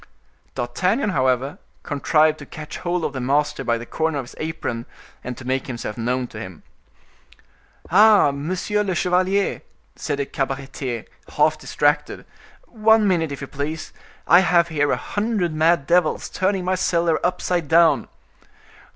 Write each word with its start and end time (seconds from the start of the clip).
D'Artagnan, 0.55 1.11
however, 1.11 1.59
contrived 1.83 2.39
to 2.39 2.45
catch 2.47 2.79
hold 2.79 3.05
of 3.05 3.13
the 3.13 3.21
master 3.21 3.63
by 3.63 3.77
the 3.77 3.85
corner 3.85 4.17
of 4.17 4.25
his 4.25 4.35
apron, 4.39 4.87
and 5.23 5.37
to 5.37 5.45
make 5.45 5.67
himself 5.67 5.95
known 5.95 6.25
to 6.29 6.39
him. 6.39 6.63
"Ah, 7.91 8.31
monsieur 8.31 8.81
le 8.81 8.95
chevalier," 8.95 9.61
said 9.95 10.17
the 10.17 10.25
cabaretier, 10.25 11.05
half 11.37 11.55
distracted, 11.59 12.25
"one 12.65 13.07
minute 13.07 13.31
if 13.31 13.41
you 13.41 13.47
please. 13.47 13.93
I 14.25 14.39
have 14.39 14.69
here 14.69 14.91
a 14.91 14.97
hundred 14.97 15.53
mad 15.53 15.85
devils 15.85 16.29
turning 16.29 16.65
my 16.65 16.73
cellar 16.73 17.23
upside 17.23 17.67
down." 17.67 18.07